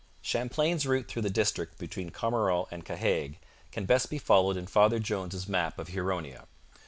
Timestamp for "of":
5.77-5.89